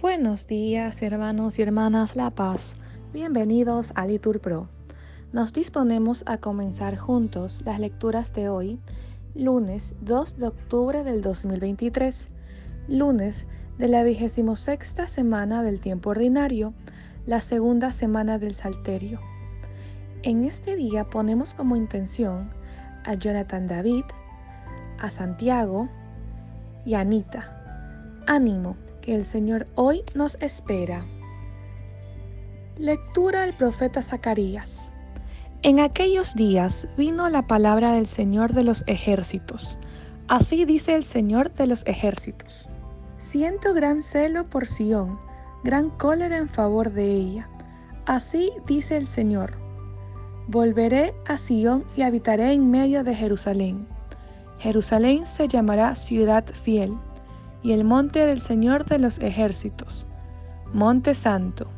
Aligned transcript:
Buenos 0.00 0.46
días, 0.46 1.02
hermanos 1.02 1.58
y 1.58 1.62
hermanas 1.62 2.16
La 2.16 2.30
Paz. 2.30 2.74
Bienvenidos 3.12 3.92
a 3.94 4.06
Litur 4.06 4.40
Pro. 4.40 4.68
Nos 5.32 5.52
disponemos 5.52 6.22
a 6.26 6.38
comenzar 6.38 6.96
juntos 6.96 7.62
las 7.64 7.80
lecturas 7.80 8.32
de 8.32 8.48
hoy, 8.48 8.78
lunes 9.34 9.94
2 10.00 10.38
de 10.38 10.46
octubre 10.46 11.04
del 11.04 11.20
2023, 11.22 12.28
lunes 12.88 13.46
de 13.78 13.88
la 13.88 14.02
vigésimo 14.02 14.56
sexta 14.56 15.06
semana 15.06 15.62
del 15.62 15.80
tiempo 15.80 16.10
ordinario, 16.10 16.72
la 17.26 17.40
segunda 17.40 17.92
semana 17.92 18.38
del 18.38 18.54
Salterio. 18.54 19.20
En 20.22 20.44
este 20.44 20.76
día 20.76 21.04
ponemos 21.04 21.52
como 21.52 21.76
intención 21.76 22.50
a 23.04 23.14
Jonathan 23.14 23.66
David, 23.66 24.04
a 24.98 25.10
Santiago 25.10 25.88
y 26.86 26.94
Anita. 26.94 27.52
Ánimo, 28.26 28.76
que 29.02 29.14
el 29.14 29.24
Señor 29.24 29.66
hoy 29.74 30.02
nos 30.14 30.38
espera. 30.40 31.04
Lectura 32.78 33.42
del 33.42 33.52
profeta 33.52 34.02
Zacarías. 34.02 34.90
En 35.62 35.80
aquellos 35.80 36.34
días 36.34 36.86
vino 36.96 37.28
la 37.28 37.46
palabra 37.46 37.92
del 37.92 38.06
Señor 38.06 38.52
de 38.52 38.62
los 38.62 38.84
ejércitos. 38.86 39.78
Así 40.28 40.64
dice 40.64 40.94
el 40.94 41.04
Señor 41.04 41.52
de 41.54 41.66
los 41.66 41.84
ejércitos. 41.86 42.68
Siento 43.18 43.74
gran 43.74 44.02
celo 44.02 44.48
por 44.48 44.66
Sión, 44.66 45.18
gran 45.64 45.90
cólera 45.90 46.36
en 46.36 46.48
favor 46.48 46.92
de 46.92 47.10
ella. 47.10 47.48
Así 48.06 48.52
dice 48.66 48.96
el 48.96 49.06
Señor. 49.06 49.54
Volveré 50.46 51.14
a 51.26 51.36
Sión 51.36 51.84
y 51.96 52.02
habitaré 52.02 52.52
en 52.52 52.70
medio 52.70 53.02
de 53.02 53.14
Jerusalén. 53.14 53.88
Jerusalén 54.58 55.26
se 55.26 55.48
llamará 55.48 55.96
ciudad 55.96 56.44
fiel, 56.46 56.94
y 57.62 57.72
el 57.72 57.84
monte 57.84 58.24
del 58.24 58.40
Señor 58.40 58.84
de 58.84 58.98
los 58.98 59.18
ejércitos, 59.18 60.06
monte 60.72 61.14
santo. 61.14 61.68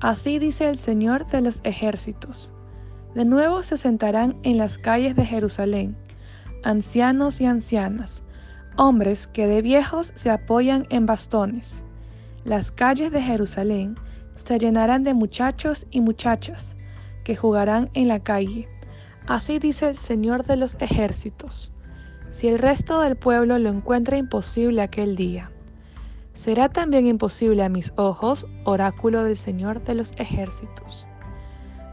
Así 0.00 0.38
dice 0.38 0.68
el 0.68 0.78
Señor 0.78 1.26
de 1.28 1.42
los 1.42 1.60
ejércitos. 1.64 2.52
De 3.14 3.24
nuevo 3.24 3.62
se 3.62 3.76
sentarán 3.76 4.36
en 4.42 4.58
las 4.58 4.78
calles 4.78 5.14
de 5.14 5.24
Jerusalén, 5.24 5.96
ancianos 6.64 7.40
y 7.40 7.46
ancianas, 7.46 8.22
hombres 8.76 9.26
que 9.26 9.46
de 9.46 9.62
viejos 9.62 10.12
se 10.16 10.30
apoyan 10.30 10.86
en 10.90 11.06
bastones. 11.06 11.84
Las 12.44 12.70
calles 12.70 13.12
de 13.12 13.22
Jerusalén 13.22 13.96
se 14.34 14.58
llenarán 14.58 15.04
de 15.04 15.14
muchachos 15.14 15.86
y 15.90 16.00
muchachas 16.00 16.74
que 17.24 17.36
jugarán 17.36 17.90
en 17.94 18.08
la 18.08 18.20
calle. 18.20 18.68
Así 19.26 19.58
dice 19.58 19.88
el 19.88 19.96
Señor 19.96 20.44
de 20.44 20.56
los 20.56 20.76
ejércitos. 20.80 21.72
Si 22.32 22.48
el 22.48 22.58
resto 22.58 23.00
del 23.00 23.14
pueblo 23.14 23.58
lo 23.58 23.68
encuentra 23.68 24.16
imposible 24.16 24.80
aquel 24.80 25.16
día, 25.16 25.50
será 26.32 26.70
también 26.70 27.06
imposible 27.06 27.62
a 27.62 27.68
mis 27.68 27.92
ojos, 27.96 28.46
oráculo 28.64 29.22
del 29.22 29.36
Señor 29.36 29.84
de 29.84 29.94
los 29.94 30.12
ejércitos. 30.16 31.06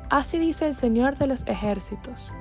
Así 0.09 0.39
dice 0.39 0.65
el 0.65 0.75
Señor 0.75 1.17
de 1.17 1.27
los 1.27 1.45
ejércitos. 1.45 2.33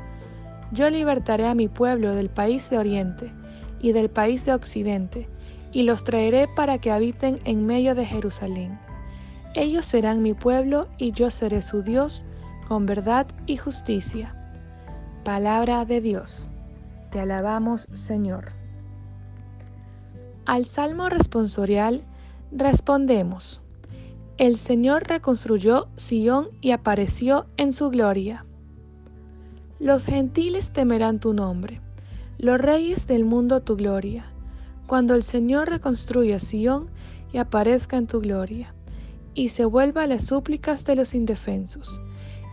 Yo 0.71 0.89
libertaré 0.89 1.49
a 1.49 1.57
mi 1.57 1.67
pueblo 1.69 2.15
del 2.15 2.31
país 2.31 2.71
de 2.71 2.79
oriente 2.79 3.33
y 3.81 3.91
del 3.91 4.09
país 4.09 4.45
de 4.45 4.55
occidente, 4.55 5.29
y 5.73 5.83
los 5.83 6.05
traeré 6.05 6.47
para 6.55 6.79
que 6.79 6.93
habiten 6.93 7.41
en 7.45 7.67
medio 7.67 7.97
de 7.97 8.07
Jerusalén. 8.07 8.79
Ellos 9.55 9.85
serán 9.87 10.23
mi 10.23 10.35
pueblo 10.35 10.87
y 10.99 11.11
yo 11.11 11.31
seré 11.31 11.63
su 11.63 11.83
Dios 11.83 12.25
con 12.69 12.87
verdad 12.87 13.27
y 13.47 13.57
justicia. 13.57 14.35
Palabra 15.25 15.85
de 15.85 16.01
Dios. 16.01 16.49
Te 17.11 17.21
alabamos, 17.21 17.89
Señor. 17.93 18.53
Al 20.45 20.67
salmo 20.67 21.09
responsorial 21.09 22.03
respondemos. 22.53 23.63
El 24.37 24.59
Señor 24.59 25.09
reconstruyó 25.09 25.89
Sión 25.97 26.49
y 26.61 26.73
apareció 26.73 27.47
en 27.57 27.73
su 27.73 27.89
gloria. 27.89 28.45
Los 29.81 30.05
gentiles 30.05 30.71
temerán 30.71 31.19
tu 31.19 31.33
nombre, 31.33 31.81
los 32.37 32.61
reyes 32.61 33.07
del 33.07 33.25
mundo 33.25 33.63
tu 33.63 33.77
gloria, 33.77 34.27
cuando 34.87 35.15
el 35.15 35.23
Señor 35.23 35.71
reconstruya 35.71 36.39
Sión 36.39 36.91
y 37.33 37.39
aparezca 37.39 37.97
en 37.97 38.07
tu 38.07 38.21
gloria, 38.21 38.75
y 39.35 39.49
se 39.49 39.65
vuelva 39.65 40.03
a 40.03 40.07
las 40.07 40.27
súplicas 40.27 40.85
de 40.85 40.95
los 40.95 41.15
indefensos, 41.15 42.01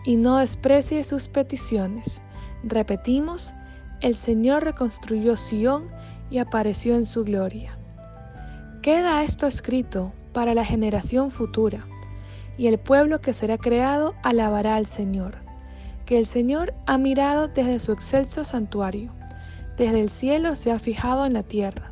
y 0.05 0.15
no 0.15 0.37
desprecie 0.37 1.03
sus 1.03 1.27
peticiones. 1.27 2.21
Repetimos, 2.63 3.53
el 4.01 4.15
Señor 4.15 4.63
reconstruyó 4.63 5.37
Sión 5.37 5.87
y 6.29 6.39
apareció 6.39 6.95
en 6.95 7.05
su 7.05 7.23
gloria. 7.23 7.77
Queda 8.81 9.23
esto 9.23 9.47
escrito 9.47 10.11
para 10.33 10.53
la 10.53 10.65
generación 10.65 11.31
futura, 11.31 11.85
y 12.57 12.67
el 12.67 12.77
pueblo 12.77 13.21
que 13.21 13.33
será 13.33 13.57
creado 13.57 14.13
alabará 14.23 14.75
al 14.75 14.85
Señor, 14.85 15.35
que 16.05 16.19
el 16.19 16.25
Señor 16.25 16.73
ha 16.85 16.97
mirado 16.97 17.47
desde 17.47 17.79
su 17.79 17.91
excelso 17.91 18.45
santuario, 18.45 19.11
desde 19.77 20.01
el 20.01 20.09
cielo 20.09 20.55
se 20.55 20.71
ha 20.71 20.79
fijado 20.79 21.25
en 21.25 21.33
la 21.33 21.43
tierra, 21.43 21.91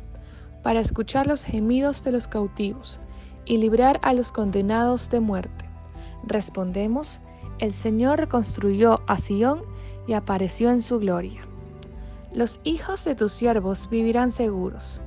para 0.62 0.80
escuchar 0.80 1.26
los 1.26 1.44
gemidos 1.44 2.02
de 2.02 2.12
los 2.12 2.26
cautivos 2.26 3.00
y 3.44 3.58
librar 3.58 3.98
a 4.02 4.14
los 4.14 4.32
condenados 4.32 5.10
de 5.10 5.20
muerte. 5.20 5.64
Respondemos, 6.22 7.20
el 7.58 7.74
Señor 7.74 8.18
reconstruyó 8.18 9.00
a 9.06 9.18
Sión 9.18 9.62
y 10.06 10.14
apareció 10.14 10.70
en 10.70 10.82
su 10.82 10.98
gloria. 10.98 11.43
Los 12.34 12.58
hijos 12.64 13.04
de 13.04 13.14
tus 13.14 13.30
siervos 13.30 13.88
vivirán 13.88 14.32
seguros, 14.32 15.00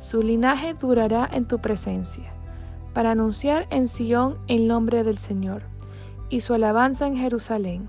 su 0.00 0.22
linaje 0.22 0.74
durará 0.74 1.26
en 1.32 1.46
tu 1.46 1.58
presencia, 1.58 2.30
para 2.92 3.12
anunciar 3.12 3.66
en 3.70 3.88
Sión 3.88 4.36
el 4.48 4.68
nombre 4.68 5.02
del 5.02 5.16
Señor, 5.16 5.62
y 6.28 6.42
su 6.42 6.52
alabanza 6.52 7.06
en 7.06 7.16
Jerusalén, 7.16 7.88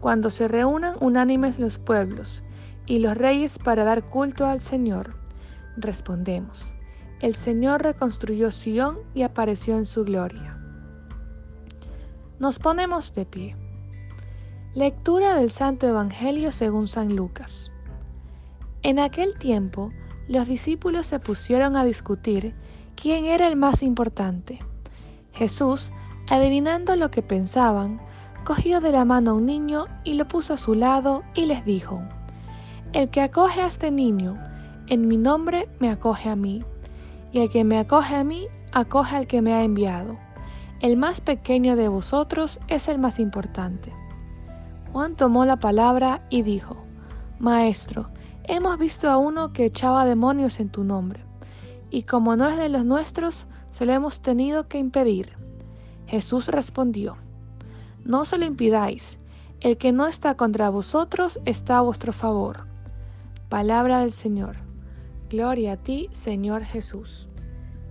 cuando 0.00 0.30
se 0.30 0.48
reúnan 0.48 0.96
unánimes 1.00 1.60
los 1.60 1.78
pueblos 1.78 2.42
y 2.84 2.98
los 2.98 3.16
reyes 3.16 3.60
para 3.60 3.84
dar 3.84 4.02
culto 4.02 4.44
al 4.44 4.60
Señor. 4.60 5.14
Respondemos, 5.76 6.74
el 7.20 7.36
Señor 7.36 7.84
reconstruyó 7.84 8.50
Sión 8.50 8.98
y 9.14 9.22
apareció 9.22 9.78
en 9.78 9.86
su 9.86 10.04
gloria. 10.04 10.58
Nos 12.40 12.58
ponemos 12.58 13.14
de 13.14 13.24
pie. 13.24 13.56
Lectura 14.74 15.36
del 15.36 15.50
Santo 15.52 15.86
Evangelio 15.86 16.50
según 16.50 16.88
San 16.88 17.14
Lucas. 17.14 17.70
En 18.86 19.00
aquel 19.00 19.36
tiempo, 19.36 19.90
los 20.28 20.46
discípulos 20.46 21.08
se 21.08 21.18
pusieron 21.18 21.74
a 21.74 21.84
discutir 21.84 22.54
quién 22.94 23.24
era 23.24 23.48
el 23.48 23.56
más 23.56 23.82
importante. 23.82 24.60
Jesús, 25.32 25.90
adivinando 26.30 26.94
lo 26.94 27.10
que 27.10 27.20
pensaban, 27.20 28.00
cogió 28.44 28.80
de 28.80 28.92
la 28.92 29.04
mano 29.04 29.32
a 29.32 29.34
un 29.34 29.44
niño 29.44 29.86
y 30.04 30.14
lo 30.14 30.28
puso 30.28 30.54
a 30.54 30.56
su 30.56 30.74
lado 30.74 31.24
y 31.34 31.46
les 31.46 31.64
dijo, 31.64 32.00
El 32.92 33.10
que 33.10 33.22
acoge 33.22 33.60
a 33.60 33.66
este 33.66 33.90
niño, 33.90 34.38
en 34.86 35.08
mi 35.08 35.16
nombre 35.16 35.68
me 35.80 35.90
acoge 35.90 36.28
a 36.28 36.36
mí, 36.36 36.64
y 37.32 37.40
el 37.40 37.50
que 37.50 37.64
me 37.64 37.80
acoge 37.80 38.14
a 38.14 38.22
mí, 38.22 38.46
acoge 38.70 39.16
al 39.16 39.26
que 39.26 39.42
me 39.42 39.52
ha 39.52 39.64
enviado. 39.64 40.16
El 40.78 40.96
más 40.96 41.20
pequeño 41.20 41.74
de 41.74 41.88
vosotros 41.88 42.60
es 42.68 42.86
el 42.86 43.00
más 43.00 43.18
importante. 43.18 43.92
Juan 44.92 45.16
tomó 45.16 45.44
la 45.44 45.56
palabra 45.56 46.22
y 46.30 46.42
dijo, 46.42 46.76
Maestro, 47.40 48.10
hemos 48.48 48.78
visto 48.78 49.10
a 49.10 49.16
uno 49.16 49.52
que 49.52 49.64
echaba 49.64 50.04
demonios 50.04 50.60
en 50.60 50.68
tu 50.68 50.84
nombre, 50.84 51.24
y 51.90 52.02
como 52.02 52.36
no 52.36 52.48
es 52.48 52.56
de 52.56 52.68
los 52.68 52.84
nuestros, 52.84 53.46
se 53.70 53.86
lo 53.86 53.92
hemos 53.92 54.20
tenido 54.20 54.68
que 54.68 54.78
impedir. 54.78 55.32
Jesús 56.06 56.48
respondió, 56.48 57.16
No 58.04 58.24
se 58.24 58.38
lo 58.38 58.44
impidáis, 58.44 59.18
el 59.60 59.78
que 59.78 59.92
no 59.92 60.06
está 60.06 60.34
contra 60.36 60.70
vosotros 60.70 61.40
está 61.44 61.78
a 61.78 61.82
vuestro 61.82 62.12
favor. 62.12 62.66
Palabra 63.48 64.00
del 64.00 64.12
Señor. 64.12 64.56
Gloria 65.28 65.72
a 65.72 65.76
ti, 65.76 66.08
Señor 66.12 66.64
Jesús. 66.64 67.28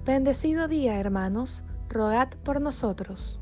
Bendecido 0.06 0.68
día, 0.68 1.00
hermanos, 1.00 1.64
rogad 1.90 2.30
por 2.44 2.62
nosotros. 2.62 3.40